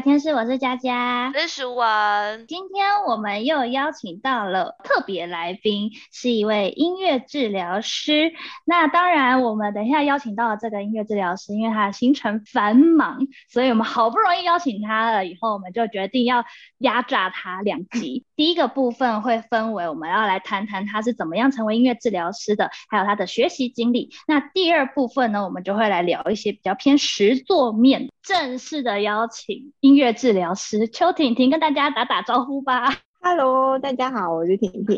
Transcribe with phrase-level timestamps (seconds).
[0.00, 2.46] 天室，我是佳佳，我是淑文。
[2.46, 8.32] 今天我们又邀请到了特别来宾，是一位音乐治疗师。
[8.64, 13.18] 那当然，我们等一下邀请到了这个音乐治疗师，因为他的行程繁忙，
[13.50, 16.44] 所以我们好不容易邀请他了，以后我们就决定要
[16.78, 18.24] 压榨他两集。
[18.40, 24.08] 第一个部分会分为我们要来谈谈他是怎么样成为音乐治疗师的，还有他的学习经历。
[24.26, 28.08] 那第二部分呢，我们就会来聊一些比较偏实作面。
[28.22, 32.86] 正式的邀请音乐治疗师邱婷婷跟大家打打招呼吧。
[33.20, 34.96] Hello，大家好，我是婷婷，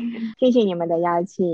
[0.40, 1.44] 谢谢你们的邀请。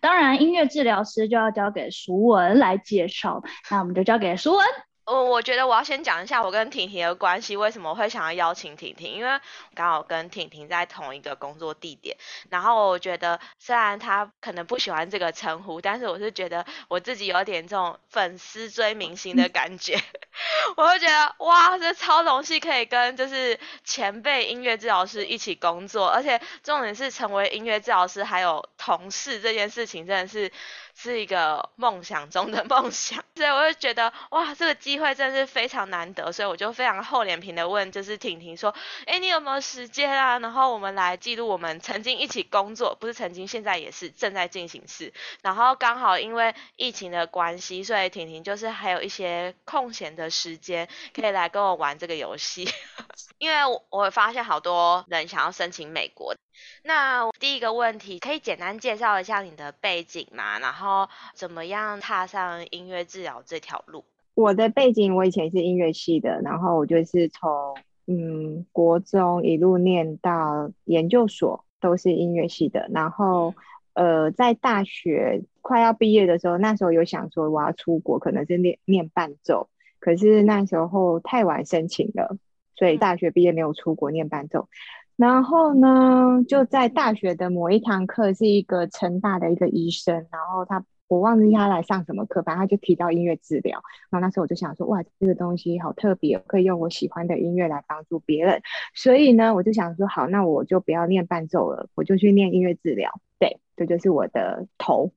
[0.00, 4.60] 当然，音乐治疗师就要交给淑文来介绍，那我们就交给淑文。
[5.06, 9.12] 我我觉得我要先讲一下我跟婷婷的关系，为什么会想要邀请婷婷？
[9.12, 9.40] 因为
[9.74, 12.16] 刚好跟婷婷在同一个工作地点，
[12.48, 20.00] 然后我觉得虽然她可能不喜欢这个称呼，但是我是觉得我自己有点这种粉丝追明星的感觉，
[20.76, 30.50] 我会觉得哇，这超荣幸可以跟就是前辈音乐治疗师一起工作，而且重点是成为音乐治疗师还有同事这件事情真的是。
[30.94, 38.74] 是一个梦想中的 梦想，所以我就觉得哇，这个机会真的是非常难得，所以我就非常厚脸皮的问，就是婷婷说，
[39.06, 40.38] 哎，你有没有时间啊？
[40.38, 45.12] 然后我们来记录我们曾经一起工作，不是曾经，现在也是正在进行式。
[45.42, 52.68] 然后刚好因为疫情的关系，所以婷婷就是还有一些空闲的时间，可以来跟我玩这个游戏。
[53.38, 56.34] 因为我我发现好多人想要申请美国。
[56.82, 60.58] 那第一个问题，可以简单介绍一下你的背景吗？
[60.58, 64.04] 然后怎么样踏上音乐治疗这条路？
[64.34, 67.76] 我的背景，我以前是音乐系的，然后我就是从
[68.06, 72.88] 嗯国中一路念到研究所，都是音乐系的。
[72.92, 73.54] 然后
[73.92, 79.68] 呃，在大学快要毕业的时候，那时候有想说我要出国，可能是念念伴奏，
[80.00, 82.36] 可是那时候太晚申请了，
[82.74, 84.68] 所以大学毕业没有出国念伴奏。
[85.16, 93.80] 然后呢，就在大学的某一堂课，是一个成大的一个医生，然后他我忘记他来上什么课，反正他就提到音乐治疗。
[94.10, 98.60] 然后那时候我就想说，哇，这个东西好特别，可以用我喜欢的音乐来帮助别人。
[98.94, 103.20] 所以呢，我就想说，好，那我就不要念伴奏了，我就去念音乐治疗。
[103.38, 105.12] 对，这就是我的头。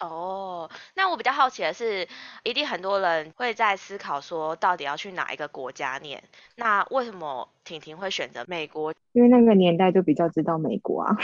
[0.00, 2.08] 哦，那我比较好奇的是，
[2.42, 6.22] 一定很多人会在思考说，到底要去哪一个国家念？
[6.56, 8.94] 那为什么婷婷会选择美国？
[9.12, 11.14] 因为那个年代就比较知道美国啊。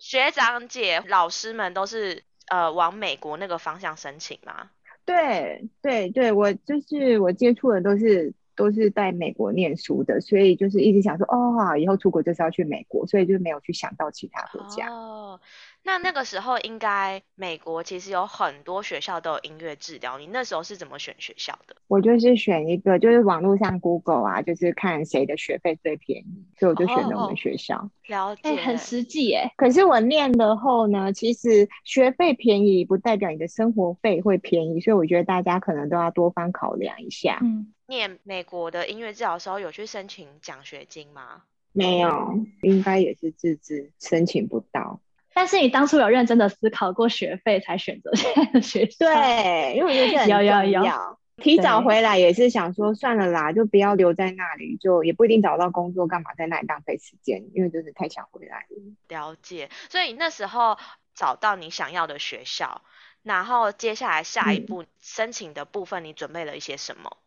[0.00, 4.70] 学长姐、老师们都是呃往美国那个方向申请吗？
[5.04, 14.88] 对对对，我就是我接触的都是都是在美国念书的，所以就是一直想说，哦，以后出国就是要去美国，所以就没有去想到其他国家。
[14.88, 15.40] 哦。
[15.84, 21.74] 那那个时候应该美国其实有很多学校都有音乐治疗，你那时候是怎么选学校的？
[21.86, 27.90] 我就是选一个，就是网络上 Google 啊，就是看谁的学费最便宜，所以我就选了我们学校。
[28.06, 29.50] 了解，很实际耶。
[29.56, 37.38] 可是我念的后呢，其实学费便宜不代表你的生活费会便宜，所以我觉得大家可能都要多方考量一下。
[37.40, 41.44] 嗯，念美国的音乐治疗的时候有去申请奖学金吗？
[41.72, 45.00] 没有，应该也是自资，申请不到。
[45.38, 49.06] 但是你当初有认真的思考过学费才选择现在的学校？
[49.06, 51.16] 对，因为我觉得很重要。
[51.36, 57.44] 提早回来也是想说算了啦，就不要留在那里，就也不一定找到工作，干嘛在那里浪费时间？
[57.54, 58.96] 因为真的太想回来了。
[59.06, 59.70] 了解。
[59.88, 60.76] 所以那时候
[61.14, 62.82] 找到你想要的学校，
[63.22, 67.18] 然后接下来下一步申请的部分，你准备了一些什么？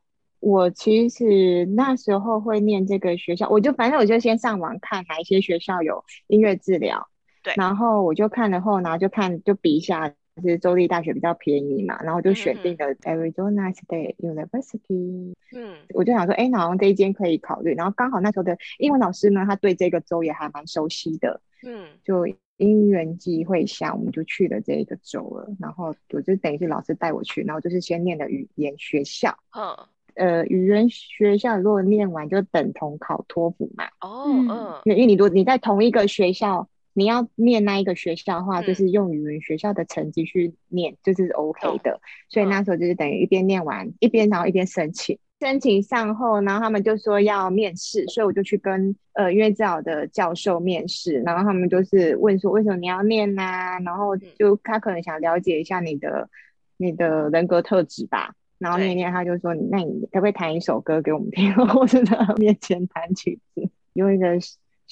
[0.41, 7.07] 我其实那时候会念这个学校，我就反正我就先上网看哪一些学校有音乐治疗。
[7.43, 15.33] 对，然后我就看了后，然后就看就比一下，就是州立大学比较便宜嘛，然后就选定了 Arizona State University。
[15.53, 17.73] 嗯，我就想说，哎，好像这一间可以考虑。
[17.75, 21.41] 然后刚好那时候的英文老师呢，他对这个州也还蛮熟悉的。
[21.65, 22.25] 嗯，就
[22.57, 25.49] 因缘际会下，我们就去了这一个州了。
[25.59, 29.37] 然后我就等于是老师带我去，然后就是先念的语言学校。
[29.57, 29.75] 嗯，
[30.15, 33.85] 呃，语言学校如果念完就等同考托福嘛。
[33.99, 36.67] 哦，嗯，因为你如果你在同一个学校。
[36.93, 42.01] 你要念那一个学校的话，就是用语文学校的成绩去念，就是 OK 的。
[42.29, 53.43] 所以那时候就是等于一边念完，一边然后一边申请，申请上后，然后他们就说要面试，所以我就去跟呃音乐教的教授面试，然后他们就是问说为什么你要念呢？
[53.85, 56.29] 然后就他可能想了解一下你的
[56.77, 58.33] 你的人格特质吧。
[58.57, 61.53] 然后念念他就说，那你可不可以弹一首歌给我们听？
[61.67, 64.37] 或者在面前弹曲子，用一个。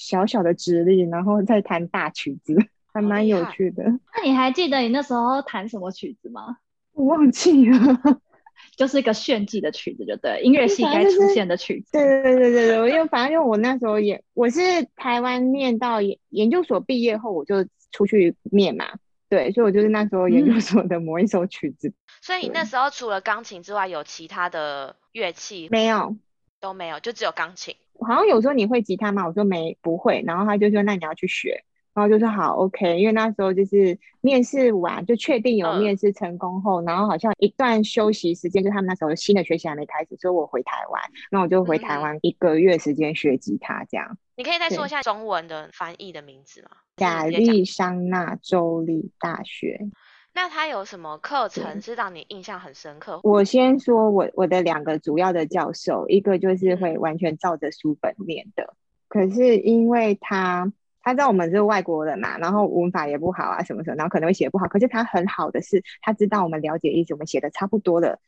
[0.00, 2.56] 小小的指令，然后再弹大曲子，
[2.94, 3.84] 还蛮有趣的。
[4.16, 6.56] 那你还记得你那时候弹什么曲子吗？
[6.92, 7.78] 我忘记了。
[8.76, 11.92] 就是一个炫技的曲子，就对，音乐系该出现的曲子。
[11.92, 14.60] 对对对对对对，因为反正因为我那时候也我是
[14.96, 18.86] 台湾念到研研究所毕业后，我就出去念嘛，
[19.28, 21.92] 对，所以我就是那时候研究所的某一首曲子。
[22.22, 26.16] 所以你那时候除了钢琴之外，有其他的乐器没有？
[26.58, 27.76] 都没有，就只有钢琴。
[28.06, 29.26] 好像有时候你会吉他吗？
[29.26, 30.22] 我说没，不会。
[30.26, 31.64] 然后他就说那你要去学。
[31.92, 41.02] 然后就说好，OK，因为那时候就是面试完就确定有面试成功后，然后好像一段休息时间，就他们那时候新的学习还没开始，所以我回台湾，
[41.32, 44.16] 那我就回台湾一个月时间学吉他这样。
[44.36, 46.68] 你可以再说一下中文的翻译的名字吗？
[46.98, 49.88] 亚利桑那州立大学。
[50.32, 53.20] 那他有什么课程是让你印象很深刻？
[53.22, 58.74] 我先说我我的两个主要的教授，一个就是会完全照着书本念的，
[59.08, 60.72] 可是因为他。
[61.02, 64.68] 他知道我们是外国人嘛，然后文法也不好啊，什么什么，然后可能会写不好。
[64.68, 68.18] 可是他很好的是，他知道我们了解意思，我们写的差不多的，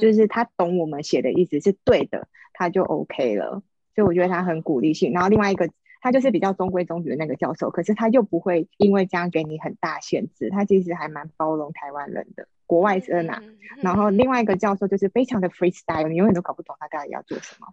[0.00, 3.62] 就是他懂我们写的意思是对的，他就 OK 了。
[3.94, 5.12] 所以我觉得他很鼓励性。
[5.12, 5.68] 然后另外一个，
[6.04, 13.42] 他就是比较中规中矩的那个教授，可是他又不会因为这样给你很大限制，他其实还蛮包容台湾人的国外生啊。
[13.80, 17.66] 然后另外一个教授就是非常的 freestyle，你永远都搞不懂他到底要做什么，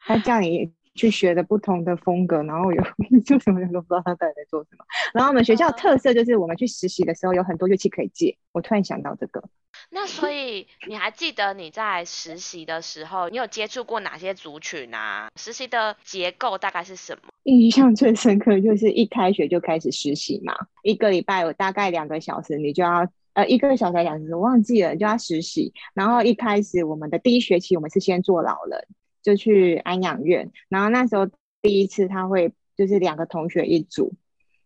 [0.00, 0.72] 他叫你。
[0.96, 2.82] 去学的不同的风格，然后有
[3.24, 4.84] 就什么人都不知道他到底在做什么。
[5.14, 8.36] 然后我们学校特色就是我们去实习的时候有很多乐器可以借。
[8.52, 9.44] 我突然想到这个，
[9.90, 15.28] 那所以你还记得你在实习的时候，你有接触过哪些族群啊？
[15.36, 17.28] 实习的结构大概是什么？
[17.44, 25.72] 印象最深刻就是一开学就开始实习嘛，一个礼拜有大概两个小时，你就要呃一个小时两小时我忘记了就要实习。
[25.94, 28.86] 然后一开始我们的第一学期我们是先做老人。
[29.26, 31.28] 就去安养院，然后那时候
[31.60, 34.14] 第一次他会就是两个同学一组，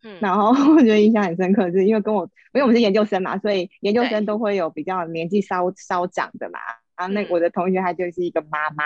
[0.04, 6.60] 嗯，然后 我觉得印象很深刻，是因为跟我因为我们是研究生嘛，所以研究生都会有比较年纪稍稍长的嘛，
[6.94, 8.84] 然后那我的同学他就是一个妈妈，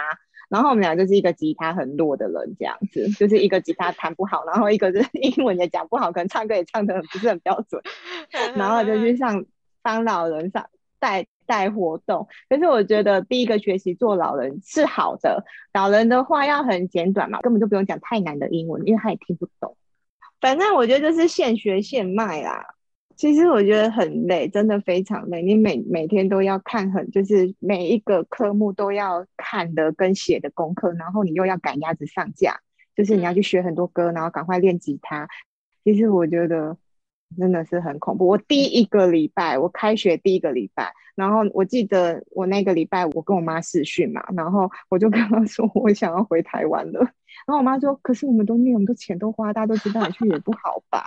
[0.49, 7.83] 然后我们俩就是一个吉他很弱的人这样子，就是一个吉他弹不好，然后一个是英文也讲不好，可能唱歌也唱的不是很标准，
[8.55, 9.45] 然后就 去上
[9.83, 11.27] 帮老人上带。
[11.47, 15.45] 带活动，可是我觉得第一个学习做老人是好的。
[15.73, 19.77] 老人的话要很简短嘛，根本就不用讲太难的英文，因为他也听不懂。
[20.41, 22.65] 反正我觉得就是现学现卖啦。
[23.17, 25.43] 其实我觉得很累，真的非常累。
[25.43, 32.61] 你每每天都要看很，就是每一个科目都要看的跟写的功课，然后你又要赶鸭子上架，
[32.97, 35.29] 就是你要去学很多歌，然后赶快练吉他。
[35.85, 36.77] 其实我觉得。
[37.37, 38.27] 真的是很恐怖。
[38.27, 47.01] 我第一个礼拜，我开学第一个礼拜，然后我记得我那个礼拜，我跟我妈视讯嘛，然后我就跟她说 我想要回台湾了。
[47.47, 51.05] 然后我妈说：“可是我们都念，我们都钱都花，大家都知道你去也不好吧？”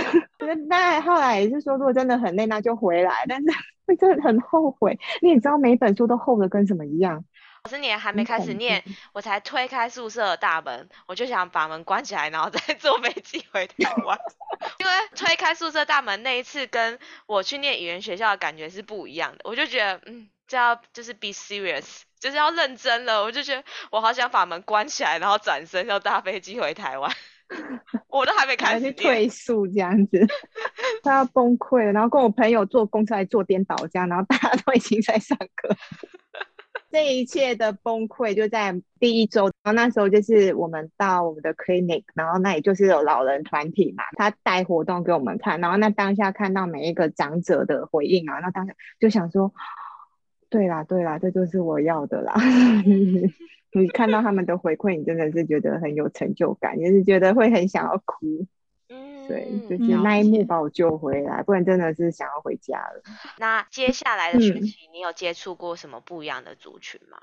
[0.68, 3.24] 那后来也是说，如果真的很累，那就回来。
[3.26, 3.48] 但是
[3.86, 4.98] 会 真的很后悔。
[5.22, 7.24] 你也知道，每本书都厚的跟什么一样。
[7.68, 8.82] 老师，你还没开始念，
[9.12, 14.18] 我才推开宿舍的大门，我就想把门关起来，然后再 坐飞机回台湾。
[14.80, 19.40] 因为推开宿舍大门那一次，跟我去念语言学校的感觉是不一样的。
[19.44, 23.22] 我就觉得，嗯，这要就是 be serious， 就是要认真了。
[23.22, 27.14] 我就觉得，我好想把门关起来，然后转身要搭飞机回台湾。
[28.08, 30.26] 我都还没开始退宿这样子，
[31.02, 31.92] 他要崩溃了。
[31.92, 35.76] 然后跟我朋友坐公车来坐颠倒这样，然后大家都已经在上课。
[36.90, 49.52] 这一切的崩溃就在第一周，然后那时候就是我们到我们的 clinic，然后那里就是有老人团体嘛，他带活动给我们看，然后那当下看到每一个长者的回应啊，那当下就想说，
[50.48, 52.34] 对啦对啦，这就是我要的啦。
[53.72, 58.46] 你看到他们的回馈，你真的是觉得很有成就感，也是觉得会很想要哭。
[59.28, 63.02] 对，就是那一幕把我救回来，不然真的是想要回家了。
[63.38, 67.18] 那接下来的学期，你有接触过什么不一样的族群吗？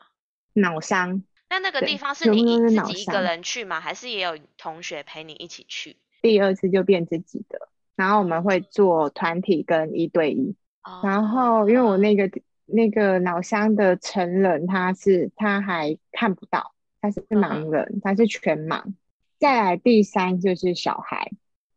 [0.54, 1.24] 脑伤。
[1.50, 3.80] 那那个地方是你自己一个人去吗？
[3.80, 5.98] 还是也有同学陪你一起去？
[6.22, 10.56] 第二次就变自己的，然后我们会做团体跟一对一。
[11.04, 12.30] 然后因为我那个
[12.66, 18.94] 那个脑伤的成人，他是他还看不到，他是盲人，他是全盲。
[19.40, 21.32] 再来第三就是小孩。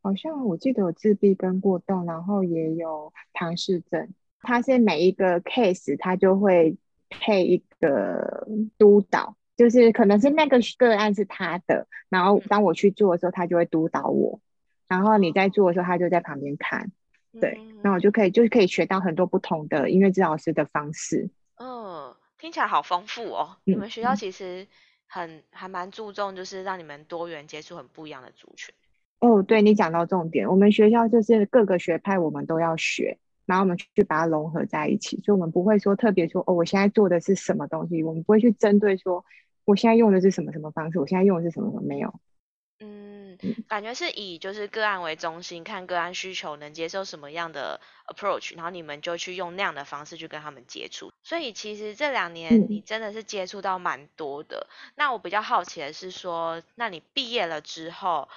[0.08, 4.08] 好像我记得有自闭跟过动，然后也有唐氏症。
[4.40, 6.78] 他是每一个 case，他就会
[7.10, 8.48] 配一个
[8.78, 14.40] 督导，就是可能是那个个案是他的，然后当我去做的时候，他就会督导我。
[14.86, 16.90] 然后你在做的时候，他就在旁边看。
[17.38, 21.28] 对，那我就可以就是可以学到很多不同的音乐治疗师的方式。
[21.56, 23.58] 嗯，听起来好丰富哦。
[23.64, 24.66] 你们学校其实
[25.06, 28.74] 很还蛮注重，就是让你们多元接触很不一样的族群。
[29.20, 35.20] 哦，对你讲到重点，我们学校就是各个学派我们都要学，然后我们去把它融合在一起。
[35.22, 39.24] 所以，我们不会说特别说哦，我现在做的是什么东西，我们不会去针对说
[39.64, 42.14] 我现在用的是什么什么方式，我现在用的是什么什么没有。
[42.80, 51.10] 嗯，感觉是以就是个案为中心，看个案需求能接受什么样的 approach，然后你们就去用那样的方式去跟他们接触。
[51.24, 54.68] 所以其实这两年你真的是接触到蛮多的。
[54.94, 58.28] 那我比较好奇的是说，那你毕业了之后，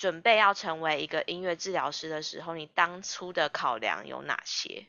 [0.00, 4.86] 准备要成为一个音乐治疗师的时候，你当初的考量有哪些？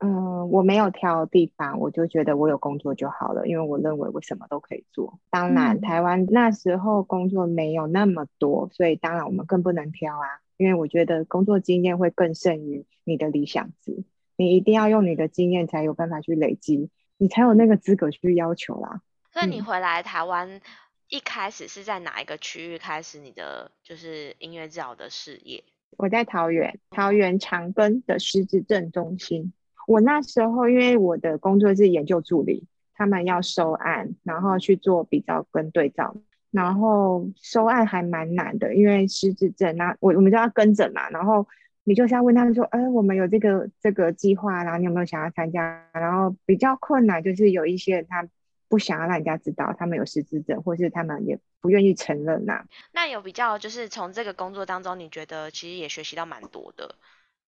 [0.00, 5.20] 嗯，我没有挑地方，我就觉得我有工作就好了，因为我认为我什么都可以做。
[5.30, 10.26] 当然，台湾那时候工作没有那么多，所以当然我们更不能挑啊。
[10.56, 14.02] 因为我觉得工作经验会更胜于你的理想值，
[14.36, 19.02] 你一定要用你的经验才有办法去累积，你才有那个资格去要求啦。
[19.34, 20.60] 那你回来台湾
[21.08, 25.64] 一开始是在哪一个区域开始你的就是音乐治疗的事业？
[25.96, 29.52] 我在桃园，桃园长庚的失智症中心。
[29.86, 36.14] 我那时候因为我的工作是研究助理，他们要收案，然后去做比较跟对照，
[36.50, 41.48] 然后收案还蛮难的，因为失智症，那我我们就要跟诊嘛，然后
[41.84, 45.88] 你就是要问他们说，哎，我们有这个这个计划，然后你有没有想要参加？
[45.94, 48.28] 然后比较困难就是有一些他
[48.68, 52.64] 不想要让人家知道他们有失智症，或是他们也不愿意承认呐。
[52.92, 56.94] 那有比较就是从这个工作当中，你觉得其实也学习到蛮多的？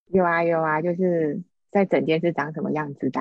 [0.06, 1.42] 有啊有啊，就是。
[1.72, 3.20] 在整间是长什么样子的？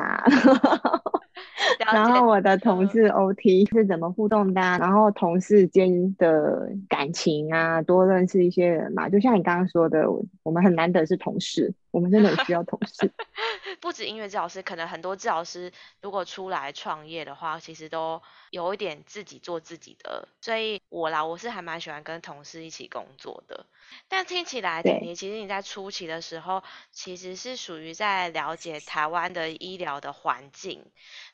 [1.93, 4.59] 然后我的同事 OT 是怎么互动的？
[4.59, 9.07] 然后同事间的感情啊，多认识一些人嘛。
[9.07, 10.07] 就像你刚刚说的，
[10.41, 13.11] 我们很难得是同事，我们真的很需要 同事。
[13.81, 20.27] 不止音乐治疗师，可能很多治疗师如果出来创业的话，其实都有一点自己做自己的。
[20.41, 23.65] 所以我啦，我是还蛮喜欢跟同事一起工作的。
[24.07, 30.85] 但听起来，你其实你在初期的时候，其实是属于在了解台湾的医疗的环境，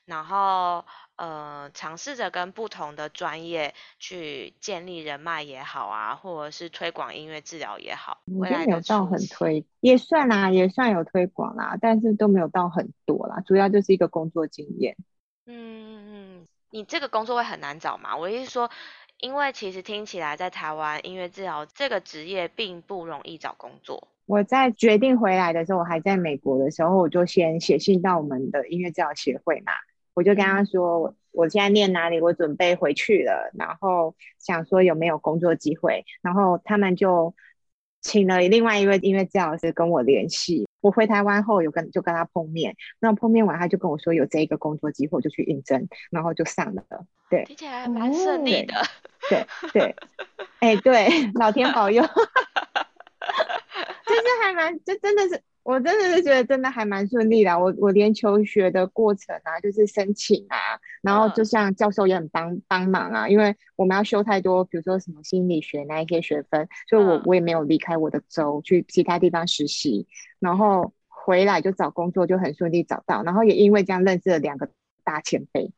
[0.05, 0.85] 然后
[1.17, 8.19] 呃，尝试着跟不同的专业去建立人脉也好啊，或者是推广音乐治疗也好。
[8.37, 14.95] 我觉得有到很推，也算啦，也算有推广啦，但是都没有到很多啦，主要就是一个工作经验。
[15.45, 18.15] 嗯嗯，你这个工作会很难找吗？
[18.15, 18.69] 我意思说。
[19.21, 24.09] 因为其实听起来，在台湾音乐治疗这个职业并不容易找工作。
[24.25, 29.71] 我在决定回来的时候，我还在美国的时候，我就先写信到我们的音乐治疗协会嘛，
[30.15, 37.35] 我就跟他说，我我现在念哪里，我准备回去了，然后想说有没有工作机会，然后他们就
[38.01, 40.65] 请了另外一位音乐教老师跟我联系。
[40.81, 46.83] 我回台湾后有跟就跟他碰面，那碰面完他就跟我说有这一个工作机会，我就去应征，然后就上了。
[47.29, 48.75] 对，听起来蛮顺利的。
[49.27, 49.95] 对对，
[50.59, 52.03] 哎对，老天保佑
[54.05, 55.41] 就是还蛮，这真的是。
[55.65, 60.55] 我真的是觉得真的还蛮顺利的，我我连求学的过程啊，就是申请啊，
[61.01, 70.05] 然后就像教授也很帮帮忙啊，因为我们要修太多，比如说什么心理学那一些学分，所以我我也没有离开我的州去其他地方实习，
[70.39, 74.69] 然后回来就找工作就很顺利找到，然后也因为这样认识了两个
[75.03, 75.71] 大前辈，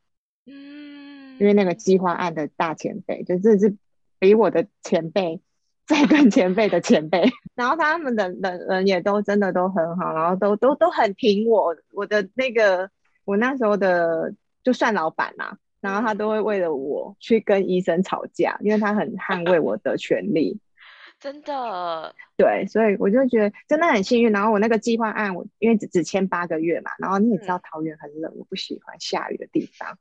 [0.46, 3.77] 嗯，因为那个计划案的大前辈，就这是
[4.20, 5.39] 比我的前辈。
[5.88, 7.24] 在跟前辈的前辈，
[7.56, 12.91] 然后他们的人人也都真的都很好，然后都都都很挺我，我的那个
[13.24, 20.60] 我那时候的就算老板啦，然后他都会为了我去跟医生吵架，因为他很捍卫我的权利，
[21.22, 24.32] 真的，对，所以我就觉得真的很幸运。
[24.34, 29.98] 然后我那个计划案，我因为只只签八个月嘛，然后你也知道桃园很冷，我不喜欢下雨的地方。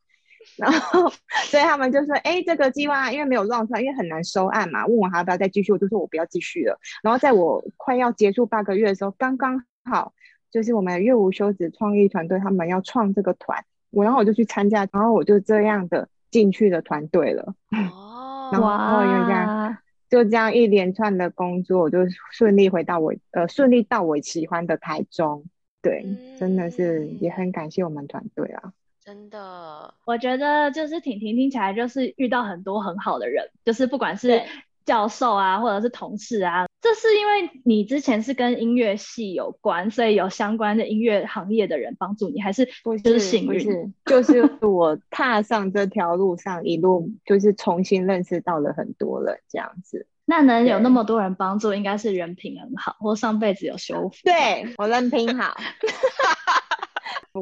[0.57, 1.11] 然后，
[1.51, 6.79] 所以他们就说：“哎，这个计划因为没有让出来，因为很难收案嘛，问我还要不要再继续，我就说我不要继续了。
[7.03, 10.15] 然后在我快要结束八个月的时候，刚刚好
[10.51, 17.55] 就是我们月无休止创意团队他们要创这个团，我然后我就去参加，然后我就这样的进去的团队了。
[17.93, 19.77] 哦，然后因为这样，
[20.09, 21.99] 就这样一连串的工作，我就
[22.33, 25.45] 顺利回到我呃顺利到我喜欢的台中。
[25.83, 26.05] 对，
[26.41, 28.73] 真的是也很感谢我们团队啊。”
[29.07, 34.43] 真的，我觉得就是婷婷听起来就是遇到很多很好的人，就是不管是
[34.85, 42.67] 教授啊，或者是同事啊，这是因为你之前是跟音乐系有关，所以有相关的音乐行业的人帮助你，还是
[43.05, 43.95] 就是幸运？
[44.07, 50.09] 就是我踏上这条路上一路就是重新认识到了很多人这样子。
[50.25, 54.17] 那能有那么多人帮助，应该是人品很好，或上辈子有修复。
[54.25, 55.57] 对我人品好。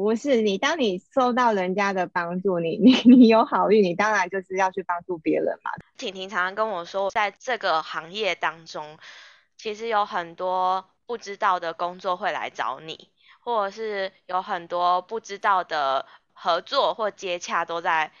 [0.05, 5.71] 不是你，当你受到人家的帮助，你你你有好运，你当然就是要去帮助别人嘛。
[5.97, 8.99] 婷婷常常跟我说，在这个行业当中，
[9.57, 13.09] 其实有很多不知道的工作会来找你，
[13.39, 18.11] 或者是有很多不知道的合作或接洽都在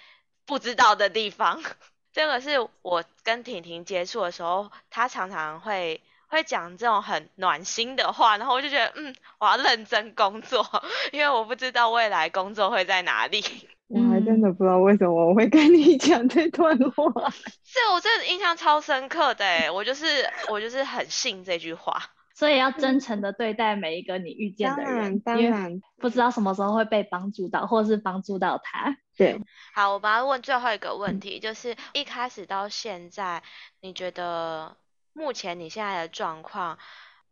[0.47, 1.61] 不知道的地方。
[2.11, 6.01] 这个是我跟婷婷接触的时候，她常常会
[6.35, 10.65] 会讲这种很暖心的话，然后我就觉得，嗯，我要认真工作，
[11.13, 13.41] 因为我不知道未来工作会在哪里。
[13.87, 17.29] 我还真的不知道为什么我会跟你讲这段话，
[17.63, 20.05] 是我真的印象超深刻的哎，我就是
[20.49, 22.01] 我就是很信这句话，
[22.33, 28.97] 所以要真诚的对待每一个你遇见的人，当然不知道什么时候会被帮助到，或者是帮助到他。
[29.15, 29.39] 对，
[29.73, 33.43] 好，我把它问最后一个问题，就是一开始到现在，
[33.79, 34.75] 你觉得
[35.15, 36.77] 目前你现在的状况？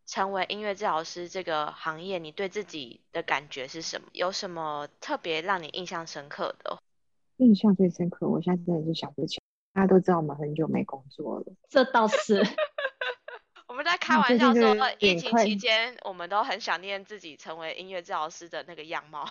[0.06, 4.08] 成为音乐治疗师这个行业，你对自己的感觉是什么？
[4.12, 6.76] 有什么特别让你印象深刻的？
[7.38, 9.40] 印象最深刻，我现在真的是想不起。
[9.72, 12.42] 大家都知道我们很久没工作了，这倒是。
[13.66, 19.26] 我们在开玩笑说，疫情期间我们都很想念自己成为音乐治疗师的那个样貌。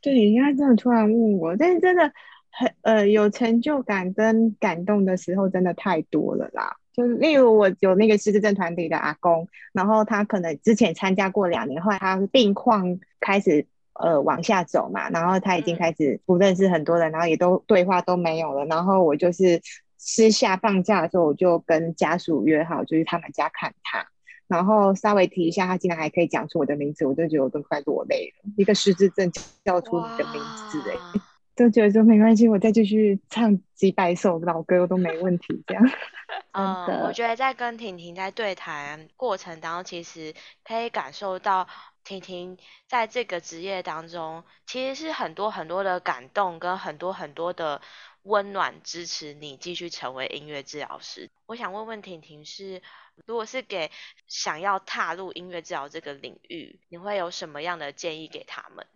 [0.00, 2.12] 对，应该真的突然问我，但是真的
[2.50, 6.76] 很呃有成就感跟感动的时候，真的太多了啦。
[6.92, 18.66] 就例如我有那个失智症团体的阿公，然后他可能之前参加过两年，后来他病况开始呃往下走嘛，然后他已经开始不认识很多人，然后也都对话都没有了。
[18.66, 19.60] 然后我就是
[19.96, 24.06] 私下放假的时候，我就跟家属约好，就是他们家看他，
[24.46, 28.50] 然后稍微提一下，他竟然还可以讲出我的名字，我就觉得我都快落泪了。
[28.56, 29.30] 一个失智症
[29.64, 30.96] 叫出你的名字，哎，
[31.54, 35.84] 就觉得说没关系，我再继续唱几百首老歌都没问题，这样。
[36.52, 41.68] 嗯，我觉得在跟婷婷在对谈过程当中，其实可以感受到
[42.04, 42.56] 婷婷
[42.88, 47.82] 在这个职业当中，其实是很多很多的感动跟很多很多的
[48.22, 51.30] 温暖支持你继续成为音乐治疗师。
[51.44, 52.80] 我想问问婷婷是，
[53.26, 53.90] 如果是给
[54.26, 58.86] 想要踏入音乐治疗这个领域，你会有什么样的建议给他们？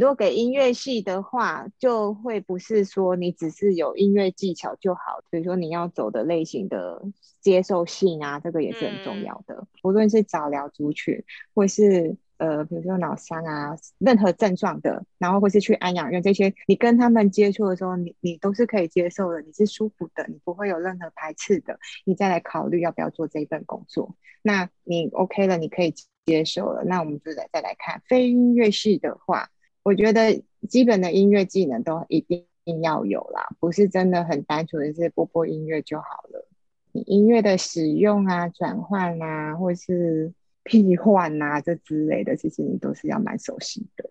[0.00, 7.02] 如果给音乐系的话，就会不是说你只是有音乐技巧就好，比如说你要走的类型的
[7.42, 9.66] 接受性啊，这个也是很重要的。
[9.82, 11.22] 无论是早疗族群，
[11.54, 24.16] 或是呃，比如说脑伤啊，任何症状的，然后或是去安养院这些，你跟他们接触的时候，你你都是可以接受的，你是舒服的，你不会有任何排斥的，你再来考虑要不要做这一份工作。
[24.40, 25.92] 那你 OK 了，你可以
[26.24, 29.50] 接受了，那我们就来再来看非音乐系的话。
[29.82, 32.46] 我觉得基本的音乐技能都一定
[32.82, 36.46] 要有啦，不是真的很单纯的是播播音乐就好了。
[36.92, 40.32] 你音乐的使用啊、转换啊，或是
[40.64, 44.10] 替换啊这之类的，其实你都是要蛮熟悉的。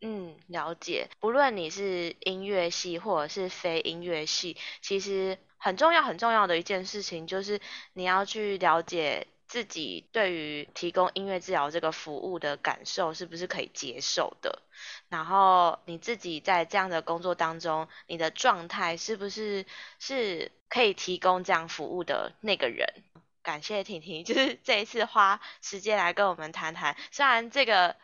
[0.00, 1.08] 嗯，了解。
[1.20, 7.60] 不论你是音乐系或者是非音乐系，其实很重要很重要的一件事情就是
[7.92, 9.26] 你要去了解。
[9.50, 14.62] 自己对于提供音乐治疗这个服务的感受是不是可以接受的？
[15.08, 19.66] 然后你自己在这样的工作当中，你的状态是不是
[19.98, 22.86] 是可以提供这样服务的那个人？
[23.42, 27.96] 感谢婷婷，就是这一次花时间来跟我们谈谈，虽然这个。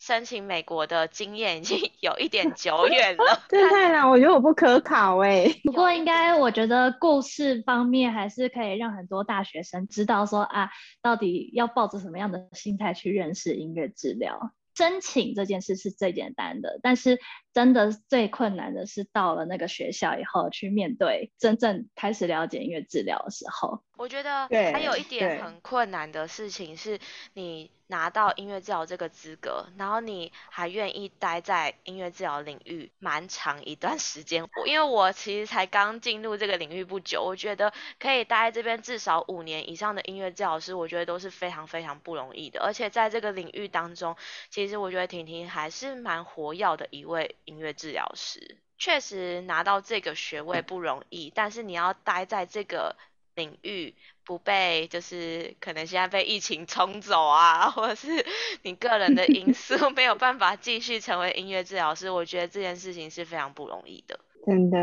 [0.00, 5.46] 申请美国的经验已经 有一点久远了，这太难，我觉得我不可考哎。
[5.62, 10.70] 不过应该，我觉得故事方面还是可以让很多大学生知道说啊，
[11.02, 14.52] 到底要抱着什么样的心态去认识音乐治疗。
[14.74, 17.18] 申请这件事是最简单的，但是
[17.52, 23.82] 真的最困难的是到了那个学校以后去面对真正开始了解音乐治疗的时候。
[23.96, 26.98] 我觉得还有一点很困难的事情是，
[27.34, 34.48] 你拿到音乐治疗这个资格，然后你还愿意待在音乐治疗领域蛮长一段时间。
[34.64, 42.62] 因为我其实才刚进入这个领域不久，我觉得可以待在这边至少五年以上的音乐治疗师，我觉得都是非常非常不容易的。
[42.62, 44.16] 而且在这个领域当中，
[44.48, 48.58] 其实我觉得婷婷还是蛮活跃的一位音乐治疗师。
[48.78, 52.96] 确实拿到这个学位不容易，但是你要待在这个。
[53.36, 58.26] 领域不被就是可能现在被疫情冲走啊，或者是
[58.62, 64.78] 你个人的因素 没有办法继续成为音乐治疗师，我觉得这件事情是非常不容易的，真的。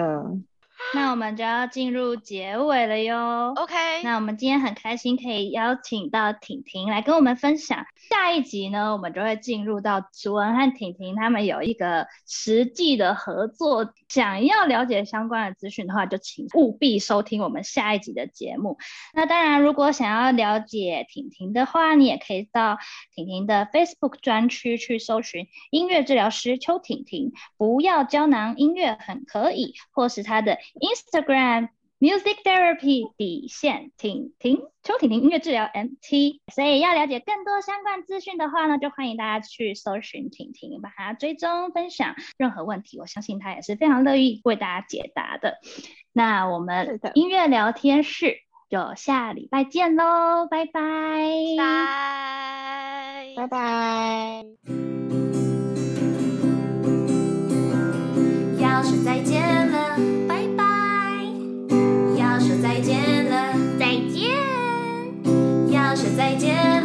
[0.94, 3.54] 那我们就要进入结尾了哟。
[3.56, 7.86] OK，那我们今天很开心可以邀请到婷婷来跟我们分享。
[8.10, 13.94] 下一集呢，我们就会进入到楚文和婷婷他们有一个实际的合作。
[14.08, 18.78] 想要了解相关的资讯的话，就请务必收听我们下一集的节目。
[19.14, 22.78] 那当然，如果想要了解婷婷的话，你也可以到
[23.14, 30.58] 婷婷的 Facebook 专区去搜寻音乐治疗师邱婷婷，不要胶囊音乐很可以，或是她的。
[30.78, 42.16] Instagram Music Therapy 底线婷婷邱婷婷音乐治疗 MT，所以要了解更多相关资讯的话呢，就欢迎大家去搜寻婷婷，把它追踪分享。
[42.38, 45.58] 任何问题，我相信她也是非常乐意为大家解答的。
[46.14, 50.82] 那我们音乐聊天室就下礼拜见喽，拜拜，
[51.58, 54.46] 拜拜，拜拜。
[58.62, 59.67] 要是再见。
[66.18, 66.77] 再见。